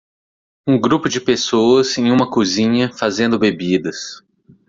Um 0.65 0.79
grupo 0.81 1.07
de 1.07 1.21
pessoas 1.21 1.95
em 1.99 2.09
uma 2.09 2.27
cozinha 2.27 2.91
fazendo 2.91 3.37
bebidas. 3.37 4.23